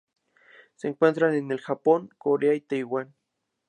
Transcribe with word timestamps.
Se 0.77 0.87
encuentra 0.87 1.35
en 1.37 1.51
el 1.51 1.61
Japón, 1.61 2.09
Corea 2.17 2.55
y 2.55 2.61
Taiwán. 2.61 3.13